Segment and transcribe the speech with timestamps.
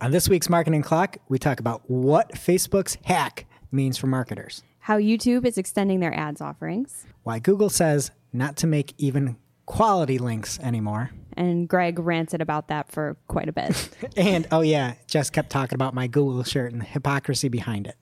[0.00, 4.98] On this week's Marketing O'Clock, we talk about what Facebook's hack means for marketers, How
[4.98, 7.06] YouTube is extending their ads offerings.
[7.22, 12.90] why Google says not to make even quality links anymore, And Greg ranted about that
[12.90, 13.90] for quite a bit.
[14.16, 17.96] and oh yeah, Jess kept talking about my Google shirt and the hypocrisy behind it.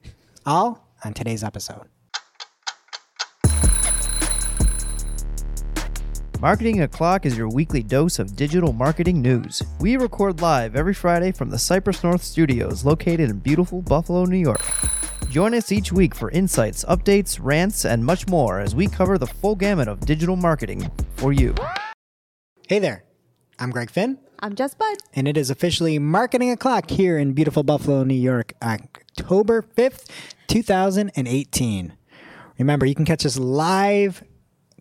[0.45, 1.87] All on today's episode.
[6.45, 9.63] Marketing O'Clock is your weekly dose of digital marketing news.
[9.81, 14.37] We record live every Friday from the Cypress North Studios located in beautiful Buffalo, New
[14.37, 14.61] York.
[15.30, 19.27] Join us each week for insights, updates, rants, and much more as we cover the
[19.27, 21.55] full gamut of digital marketing for you.
[22.69, 23.05] Hey there,
[23.59, 24.99] I'm Greg Finn, I'm Jess Budde.
[25.15, 30.11] and it is officially Marketing O'Clock here in beautiful Buffalo, New York, October 5th,
[30.49, 31.95] 2018.
[32.59, 34.23] Remember, you can catch us live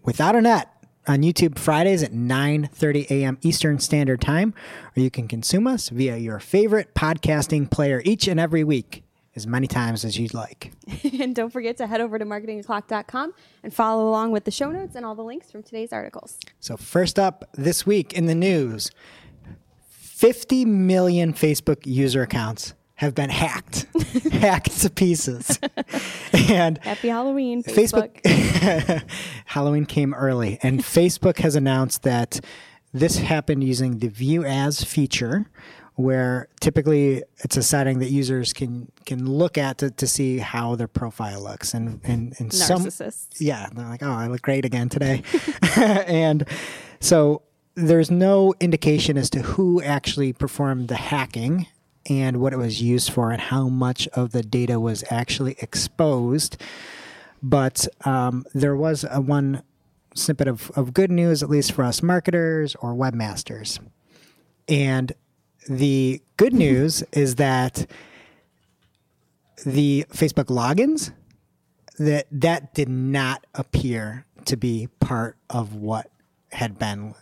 [0.03, 0.72] without a net
[1.07, 3.37] on YouTube Fridays at 9:30 a.m.
[3.41, 4.53] Eastern Standard Time,
[4.95, 9.03] or you can consume us via your favorite podcasting player each and every week
[9.35, 10.71] as many times as you'd like.
[11.19, 14.95] and don't forget to head over to marketingoclock.com and follow along with the show notes
[14.95, 16.37] and all the links from today's articles.
[16.59, 18.91] So first up this week in the news,
[19.89, 23.87] 50 million Facebook user accounts have been hacked,
[24.31, 25.59] hacked to pieces.
[26.33, 28.21] and Happy Halloween, Facebook.
[28.21, 29.03] Facebook
[29.45, 32.39] Halloween came early, and Facebook has announced that
[32.93, 35.49] this happened using the View As feature,
[35.95, 40.75] where typically it's a setting that users can can look at to, to see how
[40.75, 42.87] their profile looks, and and and some
[43.39, 45.23] yeah, they're like, oh, I look great again today,
[45.75, 46.47] and
[46.99, 47.41] so
[47.75, 51.65] there's no indication as to who actually performed the hacking
[52.09, 56.57] and what it was used for and how much of the data was actually exposed
[57.43, 59.61] but um, there was a one
[60.15, 63.79] snippet of, of good news, at least for us marketers or webmasters.
[64.69, 65.11] And
[65.67, 67.85] the good news is that
[69.65, 71.11] the Facebook logins
[71.99, 76.09] that that did not appear to be part of what
[76.51, 77.13] had been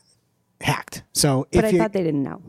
[0.62, 1.04] hacked.
[1.14, 2.42] So But I thought they didn't know.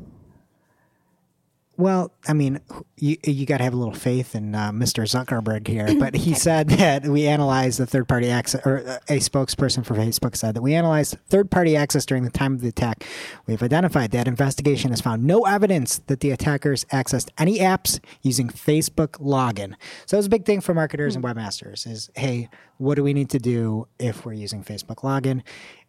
[1.83, 2.61] Well, I mean,
[2.97, 5.03] you you got to have a little faith in uh, Mr.
[5.03, 9.19] Zuckerberg here, but he said that we analyzed the third party access, or uh, a
[9.19, 12.69] spokesperson for Facebook said that we analyzed third party access during the time of the
[12.69, 13.05] attack.
[13.47, 18.49] We've identified that investigation has found no evidence that the attackers accessed any apps using
[18.49, 19.75] Facebook login.
[20.07, 23.31] So it's a big thing for marketers and webmasters is, hey, what do we need
[23.31, 25.43] to do if we're using Facebook login?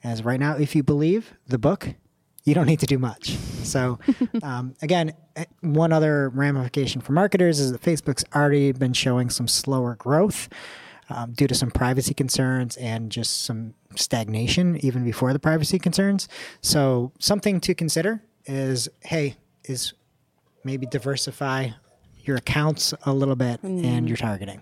[0.03, 1.93] As right now, if you believe the book,
[2.43, 3.37] you don't need to do much.
[3.63, 3.99] So,
[4.43, 5.13] um, again,
[5.61, 10.49] one other ramification for marketers is that Facebook's already been showing some slower growth
[11.09, 16.27] um, due to some privacy concerns and just some stagnation even before the privacy concerns.
[16.61, 19.93] So, something to consider is hey, is
[20.63, 21.69] maybe diversify
[22.23, 24.61] your accounts a little bit and your targeting.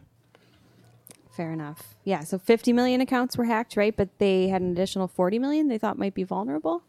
[1.32, 1.96] Fair enough.
[2.04, 3.96] Yeah, so 50 million accounts were hacked, right?
[3.96, 6.84] But they had an additional 40 million they thought might be vulnerable.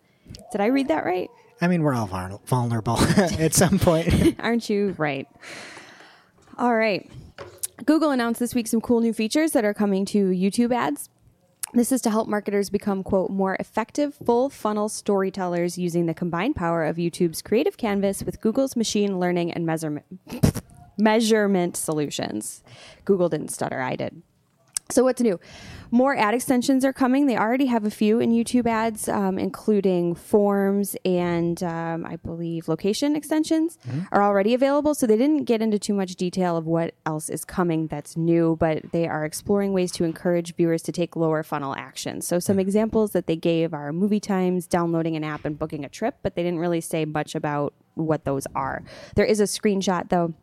[0.51, 1.31] Did I read that right?
[1.61, 2.07] I mean, we're all
[2.45, 4.37] vulnerable at some point.
[4.41, 5.29] Aren't you right?
[6.59, 7.09] All right.
[7.85, 11.09] Google announced this week some cool new features that are coming to YouTube ads.
[11.75, 16.55] This is to help marketers become, quote, more effective full funnel storytellers using the combined
[16.55, 20.05] power of YouTube's creative canvas with Google's machine learning and measurement,
[20.99, 22.63] measurement solutions.
[23.07, 24.23] Google didn't stutter, I did.
[24.91, 25.41] So, what's new?
[25.91, 27.27] More ad extensions are coming.
[27.27, 32.67] They already have a few in YouTube ads, um, including forms and um, I believe
[32.67, 33.79] location extensions
[34.11, 34.95] are already available.
[34.95, 38.57] So, they didn't get into too much detail of what else is coming that's new,
[38.59, 42.27] but they are exploring ways to encourage viewers to take lower funnel actions.
[42.27, 45.89] So, some examples that they gave are movie times, downloading an app, and booking a
[45.89, 48.83] trip, but they didn't really say much about what those are.
[49.17, 50.35] There is a screenshot, though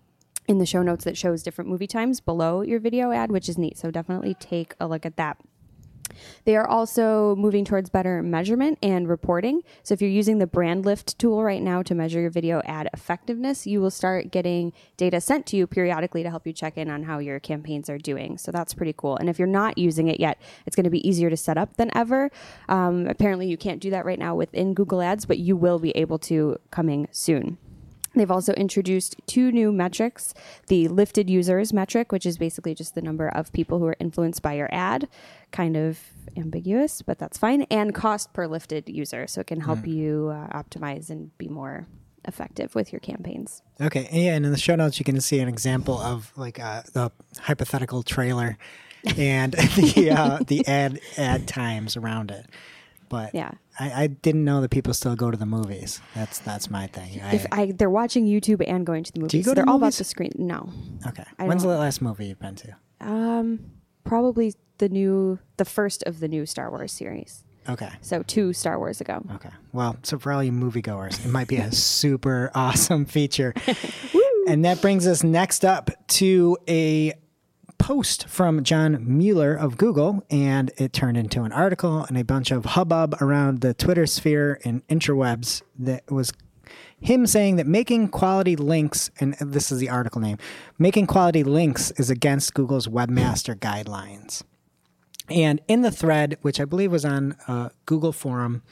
[0.49, 3.57] in the show notes that shows different movie times below your video ad, which is
[3.57, 3.77] neat.
[3.77, 5.37] So definitely take a look at that.
[6.43, 9.61] They are also moving towards better measurement and reporting.
[9.83, 12.89] So if you're using the brand lift tool right now to measure your video ad
[12.93, 16.89] effectiveness, you will start getting data sent to you periodically to help you check in
[16.89, 18.39] on how your campaigns are doing.
[18.39, 19.17] So that's pretty cool.
[19.17, 21.77] And if you're not using it yet, it's going to be easier to set up
[21.77, 22.31] than ever.
[22.67, 25.91] Um, apparently, you can't do that right now within Google Ads, but you will be
[25.91, 27.59] able to coming soon.
[28.15, 30.33] They've also introduced two new metrics
[30.67, 34.41] the lifted users metric, which is basically just the number of people who are influenced
[34.41, 35.07] by your ad,
[35.51, 35.99] kind of
[36.37, 39.27] ambiguous, but that's fine, and cost per lifted user.
[39.27, 41.87] So it can help you uh, optimize and be more
[42.25, 43.61] effective with your campaigns.
[43.79, 46.83] Okay, yeah, and in the show notes you can see an example of like uh,
[46.93, 48.57] the hypothetical trailer
[49.17, 52.45] and the uh, the ad ad times around it.
[53.07, 53.51] But Yeah.
[53.79, 56.01] I, I didn't know that people still go to the movies.
[56.15, 57.21] That's that's my thing.
[57.21, 59.69] I, If I they're watching YouTube and going to the movies, you go to they're
[59.69, 60.31] all about the screen.
[60.37, 60.69] No,
[61.07, 61.23] okay.
[61.37, 62.75] I When's the last movie you've been to?
[63.01, 63.59] um,
[64.03, 67.43] probably the new, the first of the new Star Wars series.
[67.67, 67.89] Okay.
[68.01, 69.23] So two Star Wars ago.
[69.35, 69.49] Okay.
[69.73, 73.53] Well, so for all you moviegoers, it might be a super awesome feature.
[74.47, 77.13] and that brings us next up to a
[77.79, 82.51] post from John Mueller of Google, and it turned into an article and a bunch
[82.51, 86.31] of hubbub around the Twitter sphere and interwebs that was
[86.99, 90.37] him saying that making quality links, and this is the article name,
[90.77, 94.43] making quality links is against Google's webmaster guidelines.
[95.29, 98.63] And in the thread, which I believe was on uh, Google Forum,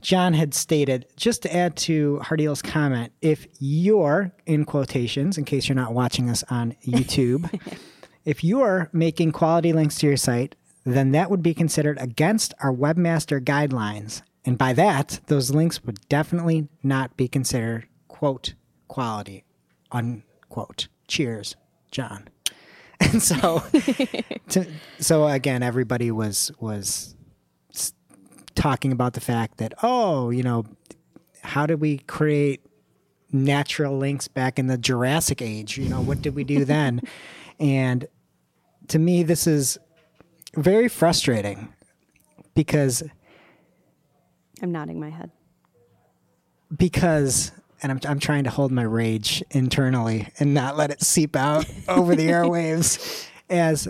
[0.00, 5.68] John had stated, just to add to Hardeel's comment, if you're, in quotations, in case
[5.68, 7.48] you're not watching us on YouTube,
[8.24, 10.54] if you're making quality links to your site,
[10.84, 14.22] then that would be considered against our webmaster guidelines.
[14.44, 18.54] And by that, those links would definitely not be considered, quote,
[18.88, 19.44] quality,
[19.90, 20.88] unquote.
[21.08, 21.56] Cheers,
[21.90, 22.28] John.
[23.00, 23.62] And so,
[24.50, 24.66] to,
[25.00, 27.16] so again, everybody was was
[28.54, 30.64] talking about the fact that oh, you know,
[31.42, 32.64] how did we create
[33.32, 35.76] natural links back in the Jurassic age?
[35.76, 37.02] You know, what did we do then?
[37.60, 38.06] and
[38.88, 39.78] to me, this is
[40.56, 41.72] very frustrating
[42.54, 43.02] because
[44.62, 45.30] I'm nodding my head.
[46.76, 47.52] because
[47.82, 51.66] and I'm, I'm trying to hold my rage internally and not let it seep out
[51.88, 53.88] over the airwaves as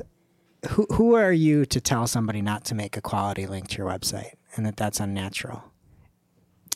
[0.71, 3.87] who, who are you to tell somebody not to make a quality link to your
[3.87, 5.63] website and that that's unnatural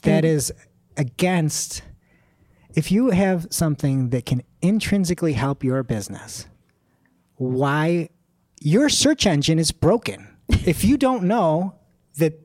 [0.03, 0.29] That mm.
[0.29, 0.53] is
[0.97, 1.83] against
[2.75, 6.47] if you have something that can intrinsically help your business
[7.39, 8.11] why
[8.61, 10.29] your search engine is broken
[10.67, 11.75] if you don't know
[12.19, 12.39] that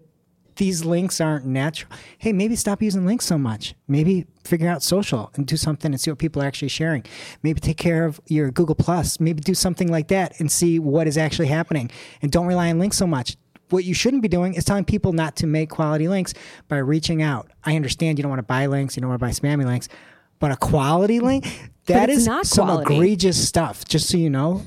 [0.56, 1.92] these links aren't natural.
[2.20, 3.74] Hey, maybe stop using links so much.
[3.88, 7.04] Maybe figure out social and do something and see what people are actually sharing.
[7.42, 9.20] Maybe take care of your Google Plus.
[9.20, 11.90] Maybe do something like that and see what is actually happening.
[12.22, 13.36] And don't rely on links so much.
[13.70, 16.36] What you shouldn't be doing is telling people not to make quality links
[16.68, 17.50] by reaching out.
[17.64, 19.90] I understand you don't want to buy links, you don't want to buy spammy links,
[20.44, 22.96] but a quality link, that is not some quality.
[22.96, 23.86] egregious stuff.
[23.86, 24.62] Just so you know,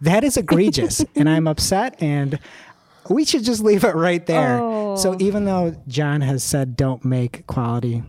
[0.00, 2.38] that is egregious, and I'm upset and
[3.10, 4.56] we should just leave it right there.
[4.96, 5.16] So Oh.
[5.18, 8.04] even though John has said don't make quality,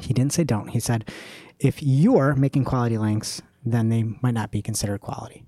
[0.00, 0.68] he didn't say don't.
[0.68, 1.10] He said
[1.58, 5.44] if you're making quality links, then they might not be considered quality.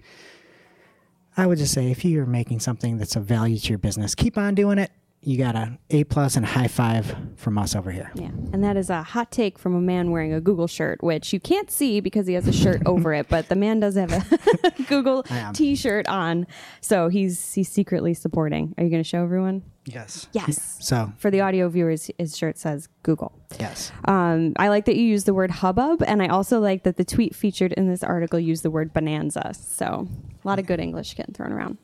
[1.36, 4.36] I would just say if you're making something that's of value to your business, keep
[4.36, 4.90] on doing it.
[5.28, 8.10] You got a A plus and a high five from us over here.
[8.14, 8.28] Yeah.
[8.54, 11.38] And that is a hot take from a man wearing a Google shirt, which you
[11.38, 14.70] can't see because he has a shirt over it, but the man does have a
[14.88, 16.46] Google t-shirt on.
[16.80, 18.74] So he's he's secretly supporting.
[18.78, 19.64] Are you going to show everyone?
[19.84, 20.28] Yes.
[20.32, 20.78] Yes.
[20.80, 23.38] So For the audio viewers, his shirt says Google.
[23.60, 23.92] yes.
[24.06, 27.04] Um, I like that you use the word hubbub, and I also like that the
[27.04, 29.52] tweet featured in this article used the word bonanza.
[29.52, 30.08] So
[30.42, 31.76] a lot of good English getting thrown around.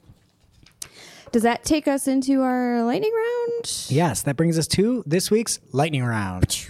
[1.35, 3.87] Does that take us into our lightning round?
[3.89, 6.69] Yes, that brings us to this week's lightning round.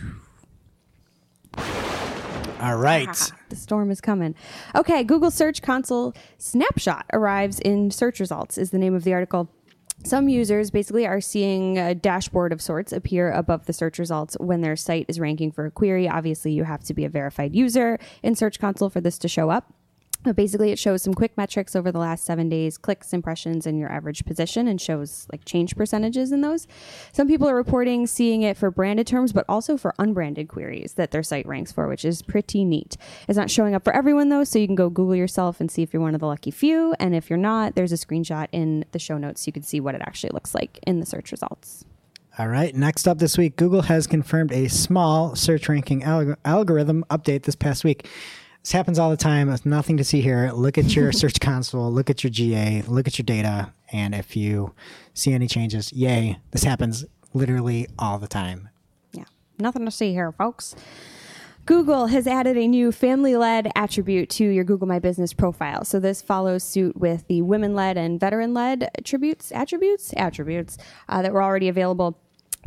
[1.58, 3.06] All right.
[3.10, 4.34] Ah, the storm is coming.
[4.74, 9.50] Okay, Google Search Console snapshot arrives in search results, is the name of the article.
[10.02, 14.62] Some users basically are seeing a dashboard of sorts appear above the search results when
[14.62, 16.08] their site is ranking for a query.
[16.08, 19.50] Obviously, you have to be a verified user in Search Console for this to show
[19.50, 19.74] up.
[20.24, 23.78] But basically, it shows some quick metrics over the last seven days, clicks, impressions, and
[23.78, 26.66] your average position, and shows like change percentages in those.
[27.12, 31.10] Some people are reporting seeing it for branded terms, but also for unbranded queries that
[31.10, 32.96] their site ranks for, which is pretty neat.
[33.28, 35.82] It's not showing up for everyone though, so you can go Google yourself and see
[35.82, 36.94] if you're one of the lucky few.
[36.98, 39.42] And if you're not, there's a screenshot in the show notes.
[39.42, 41.84] So you can see what it actually looks like in the search results.
[42.36, 42.74] All right.
[42.74, 47.54] Next up this week, Google has confirmed a small search ranking alg- algorithm update this
[47.54, 48.08] past week.
[48.64, 49.48] This happens all the time.
[49.48, 50.50] There's nothing to see here.
[50.50, 54.36] Look at your search console, look at your GA, look at your data, and if
[54.36, 54.74] you
[55.12, 56.38] see any changes, yay.
[56.50, 57.04] This happens
[57.34, 58.70] literally all the time.
[59.12, 59.24] Yeah,
[59.58, 60.74] nothing to see here, folks.
[61.66, 65.84] Google has added a new family led attribute to your Google My Business profile.
[65.84, 70.78] So this follows suit with the women led and veteran led attributes, attributes, attributes
[71.10, 72.18] uh, that were already available.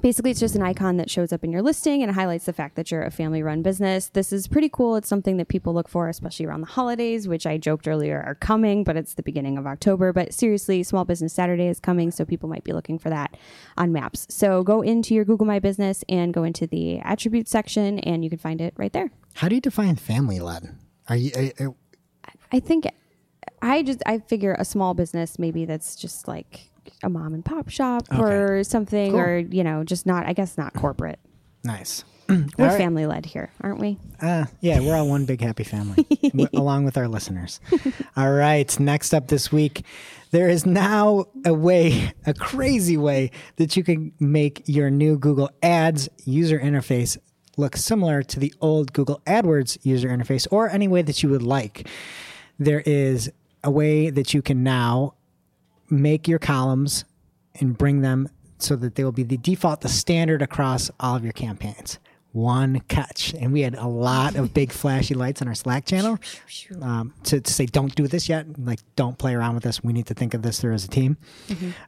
[0.01, 2.75] Basically, it's just an icon that shows up in your listing and highlights the fact
[2.75, 4.09] that you're a family run business.
[4.09, 4.95] This is pretty cool.
[4.95, 8.35] It's something that people look for, especially around the holidays, which I joked earlier are
[8.35, 10.13] coming, but it's the beginning of October.
[10.13, 13.37] But seriously, Small Business Saturday is coming, so people might be looking for that
[13.75, 14.27] on maps.
[14.29, 18.29] So go into your Google My Business and go into the attribute section, and you
[18.29, 19.09] can find it right there.
[19.33, 20.75] How do you define family led?
[21.09, 21.31] Are you?
[21.35, 21.71] uh, uh,
[22.51, 22.87] I think
[23.61, 26.69] I just I figure a small business maybe that's just like
[27.03, 28.21] a mom and pop shop Okay.
[28.21, 29.19] or something, Cool.
[29.19, 30.25] or you know, just not.
[30.25, 31.19] I guess not corporate.
[31.63, 32.03] Nice.
[32.29, 32.77] We're right.
[32.77, 33.97] family led here, aren't we?
[34.21, 36.05] Uh, yeah, we're all one big happy family,
[36.53, 37.61] along with our listeners.
[38.17, 39.85] All right, next up this week,
[40.31, 45.49] there is now a way, a crazy way, that you can make your new Google
[45.63, 47.17] Ads user interface
[47.55, 51.43] look similar to the old Google AdWords user interface, or any way that you would
[51.43, 51.87] like.
[52.59, 53.31] There is
[53.63, 55.13] a way that you can now
[55.89, 57.05] make your columns
[57.59, 58.29] and bring them
[58.59, 61.99] so that they will be the default, the standard across all of your campaigns.
[62.33, 63.33] One catch.
[63.33, 66.19] And we had a lot of big flashy lights on our Slack channel
[66.81, 68.45] um, to, to say, don't do this yet.
[68.59, 69.83] Like, don't play around with this.
[69.83, 71.17] We need to think of this through as a team.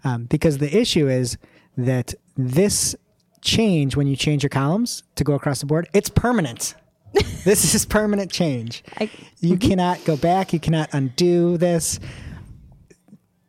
[0.03, 1.38] Um, because the issue is
[1.77, 2.96] that this
[3.41, 6.74] change, when you change your columns to go across the board, it's permanent.
[7.44, 8.84] this is permanent change.
[9.00, 9.10] I-
[9.41, 10.51] you cannot go back.
[10.53, 12.00] You cannot undo this.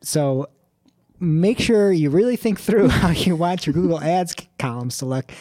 [0.02, 0.48] So
[1.18, 5.32] make sure you really think through how you want your Google Ads columns to look,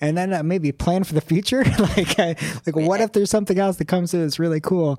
[0.00, 1.64] and then uh, maybe plan for the future.
[1.78, 2.34] like, uh,
[2.66, 4.98] like what if there's something else that comes in that's really cool?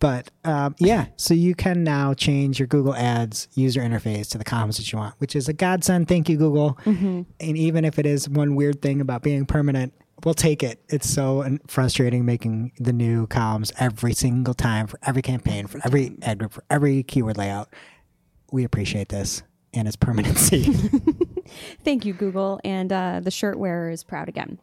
[0.00, 4.44] But um, yeah, so you can now change your Google Ads user interface to the
[4.44, 6.06] columns that you want, which is a godsend.
[6.06, 6.78] Thank you, Google.
[7.40, 9.92] And even if it is one weird thing about being permanent,
[10.24, 10.80] we'll take it.
[10.88, 16.16] It's so frustrating making the new columns every single time for every campaign, for every
[16.22, 17.68] ad group, for every keyword layout.
[18.50, 19.42] We appreciate this
[19.74, 20.64] and its permanency.
[21.84, 22.60] Thank you, Google.
[22.64, 24.58] And uh, the shirt wearer is proud again.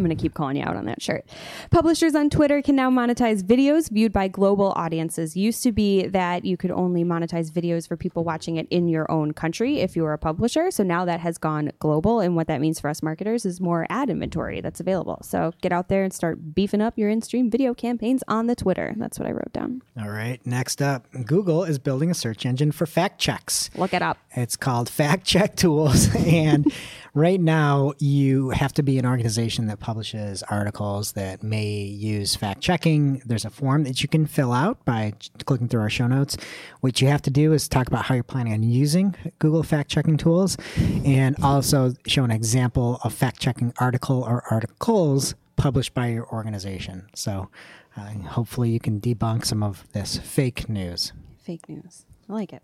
[0.00, 1.26] I'm going to keep calling you out on that shirt.
[1.70, 5.36] Publishers on Twitter can now monetize videos viewed by global audiences.
[5.36, 9.10] Used to be that you could only monetize videos for people watching it in your
[9.10, 10.70] own country if you were a publisher.
[10.70, 12.20] So now that has gone global.
[12.20, 15.20] And what that means for us marketers is more ad inventory that's available.
[15.22, 18.56] So get out there and start beefing up your in stream video campaigns on the
[18.56, 18.94] Twitter.
[18.96, 19.82] That's what I wrote down.
[20.00, 20.44] All right.
[20.46, 23.68] Next up, Google is building a search engine for fact checks.
[23.76, 24.16] Look it up.
[24.34, 26.14] It's called Fact Check Tools.
[26.26, 26.72] and
[27.14, 32.60] right now, you have to be an organization that publishes articles that may use fact
[32.60, 33.22] checking.
[33.24, 35.14] There's a form that you can fill out by
[35.44, 36.36] clicking through our show notes.
[36.80, 39.90] What you have to do is talk about how you're planning on using Google fact
[39.90, 40.56] checking tools
[41.04, 47.08] and also show an example of fact checking article or articles published by your organization.
[47.14, 47.50] So
[47.96, 51.12] uh, hopefully, you can debunk some of this fake news.
[51.42, 52.04] Fake news.
[52.28, 52.62] I like it.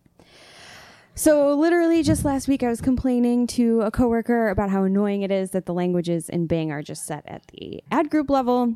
[1.19, 5.31] So, literally, just last week, I was complaining to a coworker about how annoying it
[5.31, 8.75] is that the languages in Bing are just set at the ad group level.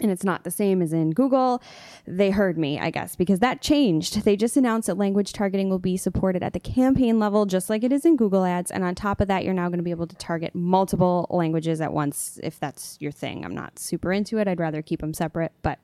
[0.00, 1.62] And it's not the same as in Google.
[2.06, 4.24] They heard me, I guess, because that changed.
[4.24, 7.82] They just announced that language targeting will be supported at the campaign level, just like
[7.82, 8.70] it is in Google Ads.
[8.70, 11.80] And on top of that, you're now going to be able to target multiple languages
[11.80, 13.44] at once if that's your thing.
[13.44, 14.48] I'm not super into it.
[14.48, 15.52] I'd rather keep them separate.
[15.62, 15.78] But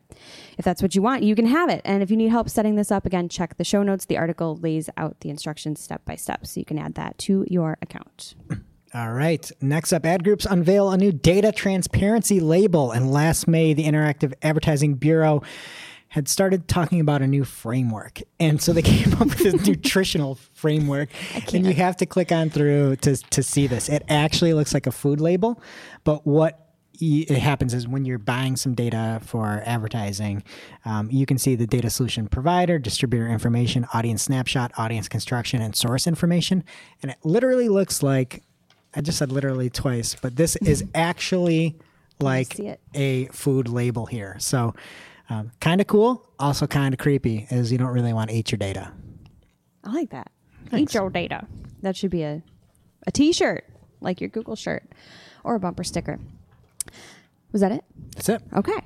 [0.59, 1.83] if that's what you want, you can have it.
[1.85, 4.05] And if you need help setting this up, again, check the show notes.
[4.05, 7.45] The article lays out the instructions step by step, so you can add that to
[7.49, 8.35] your account.
[8.95, 9.51] All right.
[9.61, 12.93] Next up, ad groups unveil a new data transparency label.
[12.93, 15.43] And last May, the Interactive Advertising Bureau
[16.11, 18.23] had started talking about a new framework.
[18.39, 21.09] And so they came up with this nutritional framework.
[21.53, 23.89] And you have to click on through to, to see this.
[23.89, 25.61] It actually looks like a food label.
[26.05, 26.61] But what
[27.01, 30.45] it happens is when you're buying some data for advertising,
[30.85, 35.75] um, you can see the data solution provider, distributor information, audience snapshot, audience construction, and
[35.75, 36.63] source information.
[37.03, 38.45] And it literally looks like
[38.97, 41.77] I just said literally twice, but this is actually
[42.21, 42.59] like
[42.95, 44.37] a food label here.
[44.39, 44.75] So
[45.31, 48.53] um, kind of cool, also kind of creepy, is you don't really want to eat
[48.53, 48.93] your data.
[49.83, 50.31] I like that.
[50.73, 51.47] Eat your data.
[51.83, 52.43] That should be a,
[53.07, 53.65] a t shirt,
[54.01, 54.85] like your Google shirt,
[55.45, 56.19] or a bumper sticker.
[57.53, 57.85] Was that it?
[58.15, 58.43] That's it.
[58.55, 58.81] Okay.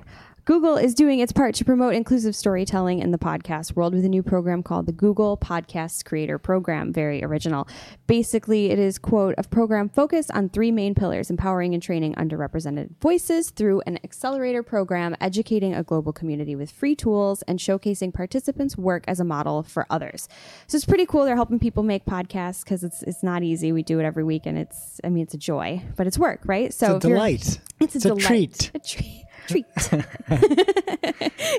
[0.48, 4.08] Google is doing its part to promote inclusive storytelling in the podcast world with a
[4.08, 6.90] new program called the Google Podcast Creator Program.
[6.90, 7.68] Very original.
[8.06, 12.98] Basically, it is, quote, a program focused on three main pillars empowering and training underrepresented
[12.98, 18.74] voices through an accelerator program, educating a global community with free tools, and showcasing participants'
[18.78, 20.30] work as a model for others.
[20.66, 21.26] So it's pretty cool.
[21.26, 23.70] They're helping people make podcasts because it's, it's not easy.
[23.70, 26.40] We do it every week, and it's, I mean, it's a joy, but it's work,
[26.46, 26.72] right?
[26.72, 27.60] So It's a delight.
[27.80, 28.22] It's a, It's a delight.
[28.22, 28.70] treat.
[28.74, 29.24] A treat.
[29.48, 29.66] Treat.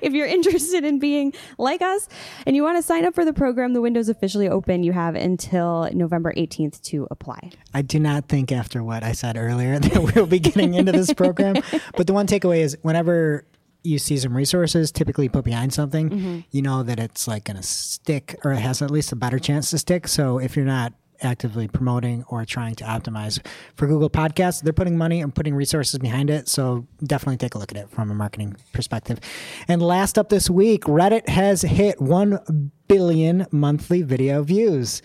[0.01, 2.07] if you're interested in being like us
[2.45, 4.83] and you want to sign up for the program, the window's officially open.
[4.83, 7.51] You have until November 18th to apply.
[7.73, 11.13] I do not think after what I said earlier that we'll be getting into this
[11.13, 11.55] program.
[11.95, 13.45] But the one takeaway is whenever
[13.83, 16.39] you see some resources typically put behind something, mm-hmm.
[16.51, 19.39] you know that it's like going to stick or it has at least a better
[19.39, 20.07] chance to stick.
[20.07, 23.39] So if you're not actively promoting or trying to optimize
[23.75, 26.47] for Google Podcasts, they're putting money and putting resources behind it.
[26.47, 29.19] So definitely take a look at it from a marketing perspective.
[29.67, 35.01] And last up this week, Reddit has hit 1 billion monthly video views.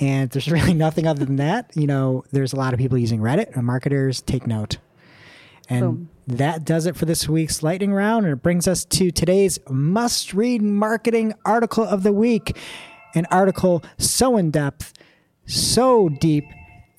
[0.00, 1.70] And there's really nothing other than that.
[1.74, 4.78] You know, there's a lot of people using Reddit, and marketers take note.
[5.68, 6.08] And Boom.
[6.28, 8.24] that does it for this week's lightning round.
[8.24, 12.56] And it brings us to today's must read marketing article of the week.
[13.14, 14.92] An article so in depth,
[15.48, 16.44] so deep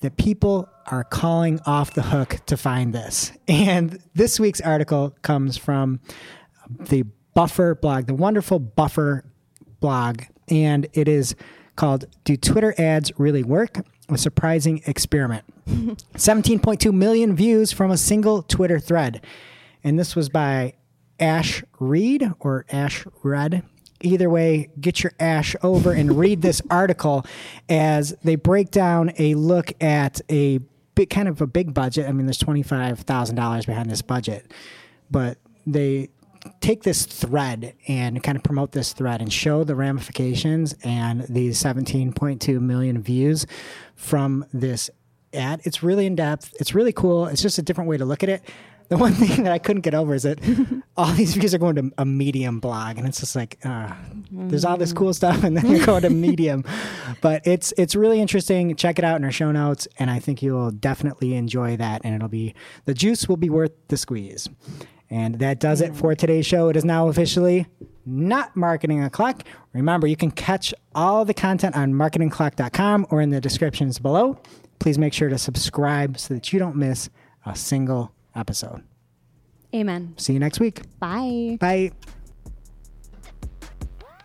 [0.00, 3.32] that people are calling off the hook to find this.
[3.46, 6.00] And this week's article comes from
[6.68, 7.04] the
[7.34, 9.24] Buffer blog, the wonderful Buffer
[9.78, 10.22] blog.
[10.48, 11.36] And it is
[11.76, 13.84] called Do Twitter Ads Really Work?
[14.08, 15.44] A Surprising Experiment.
[15.68, 19.24] 17.2 million views from a single Twitter thread.
[19.84, 20.74] And this was by
[21.20, 23.62] Ash Read or Ash Red.
[24.02, 27.24] Either way, get your ash over and read this article
[27.68, 30.58] as they break down a look at a
[30.94, 32.08] big kind of a big budget.
[32.08, 34.52] I mean, there's $25,000 behind this budget,
[35.10, 36.08] but they
[36.60, 41.62] take this thread and kind of promote this thread and show the ramifications and these
[41.62, 43.46] 17.2 million views
[43.94, 44.90] from this
[45.34, 45.60] ad.
[45.64, 46.54] It's really in depth.
[46.58, 47.26] It's really cool.
[47.26, 48.42] It's just a different way to look at it.
[48.90, 50.40] The one thing that I couldn't get over is that
[50.96, 53.94] all these views are going to a Medium blog, and it's just like uh,
[54.32, 56.64] there's all this cool stuff, and then you're going to Medium.
[57.20, 58.74] But it's it's really interesting.
[58.76, 62.00] Check it out in our show notes, and I think you'll definitely enjoy that.
[62.02, 62.54] And it'll be
[62.86, 64.48] the juice will be worth the squeeze.
[65.10, 66.68] And that does it for today's show.
[66.68, 67.66] It is now officially
[68.06, 69.42] not marketing o'clock.
[69.72, 74.40] Remember, you can catch all the content on marketingoclock.com or in the descriptions below.
[74.78, 77.10] Please make sure to subscribe so that you don't miss
[77.44, 78.82] a single episode.
[79.74, 80.14] Amen.
[80.16, 80.80] See you next week.
[80.98, 81.58] Bye.
[81.60, 81.92] Bye.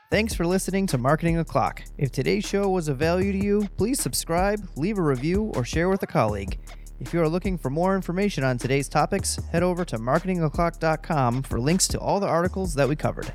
[0.09, 1.83] Thanks for listening to Marketing O'Clock.
[1.97, 5.89] If today's show was of value to you, please subscribe, leave a review, or share
[5.89, 6.57] with a colleague.
[6.99, 11.59] If you are looking for more information on today's topics, head over to marketingoclock.com for
[11.59, 13.33] links to all the articles that we covered.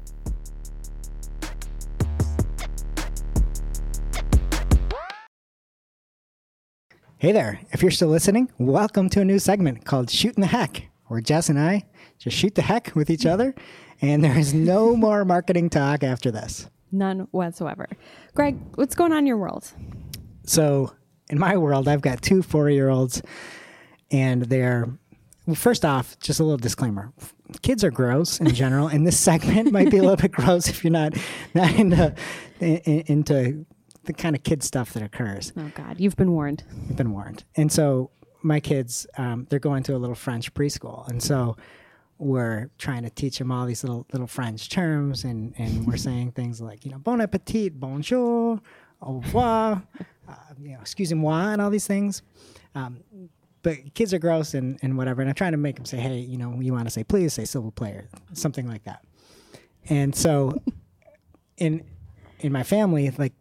[7.21, 7.61] Hey there.
[7.71, 11.50] If you're still listening, welcome to a new segment called Shooting the Heck, where Jess
[11.50, 11.85] and I
[12.19, 13.55] just shoot the heck with each other,
[14.00, 16.71] and there is no more marketing talk after this.
[16.91, 17.91] None whatsoever.
[18.33, 19.71] Greg, what's going on in your world?
[20.47, 20.94] So,
[21.29, 23.21] in my world, I've got two four year olds,
[24.11, 24.88] and they're,
[25.44, 27.12] well, first off, just a little disclaimer
[27.62, 30.85] kids are gross in general, and this segment might be a little bit gross if
[30.85, 31.14] you're not,
[31.55, 32.14] not into,
[32.61, 33.66] in, into
[34.05, 35.53] the kind of kid stuff that occurs.
[35.57, 36.65] Oh God, you've been warned.
[36.89, 37.45] You've been warned.
[37.57, 38.11] And so
[38.43, 41.57] my kids, um, they're going to a little French preschool, and so
[42.19, 46.33] we're trying to teach them all these little little French terms, and and we're saying
[46.33, 48.61] things like you know bon appetit, bonjour,
[49.03, 49.83] au revoir,
[50.29, 52.23] uh, you know excusez-moi, and all these things.
[52.75, 53.01] Um,
[53.63, 56.19] but kids are gross and, and whatever, and I'm trying to make them say, hey,
[56.19, 59.05] you know, you want to say please, say civil player, something like that.
[59.89, 60.63] And so,
[61.59, 61.85] in
[62.41, 63.35] in my family, like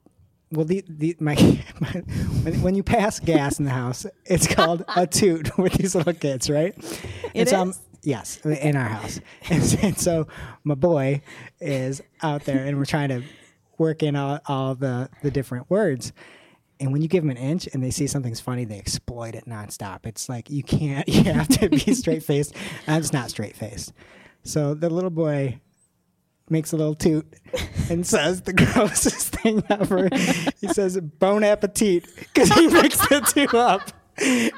[0.51, 1.35] well, the, the my,
[1.79, 1.89] my
[2.43, 6.13] when, when you pass gas in the house, it's called a toot with these little
[6.13, 6.75] kids, right?
[7.33, 10.27] It so um, I'm- yes, in our house, and, and so
[10.63, 11.21] my boy
[11.59, 13.23] is out there, and we're trying to
[13.77, 16.13] work in all, all the the different words.
[16.81, 19.45] And when you give them an inch and they see something's funny, they exploit it
[19.45, 20.05] nonstop.
[20.05, 22.55] It's like you can't, you have to be straight faced.
[22.87, 23.91] I'm just not straight faced.
[24.43, 25.59] So the little boy
[26.51, 27.25] makes a little toot
[27.89, 30.09] and says the grossest thing ever.
[30.59, 33.91] he says bon appetit because he mixed the two up.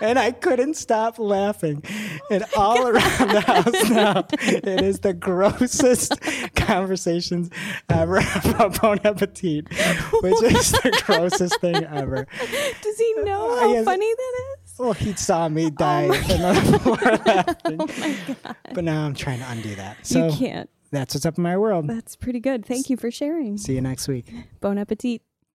[0.02, 1.84] And I couldn't stop laughing.
[2.30, 6.20] And all around the house now, it is the grossest
[6.56, 7.50] conversations
[7.90, 9.68] ever about bon appetit,
[10.22, 12.26] which is the grossest thing ever.
[12.82, 13.86] Does he know uh, how yes.
[13.86, 14.80] funny that is?
[14.80, 18.56] Well, he saw me die oh the floor oh laughing.
[18.74, 20.06] But now I'm trying to undo that.
[20.06, 20.70] So you can't.
[20.92, 21.88] That's what's up in my world.
[21.88, 22.66] That's pretty good.
[22.66, 23.58] Thank you for sharing.
[23.58, 24.32] See you next week.
[24.60, 25.22] Bon appetit.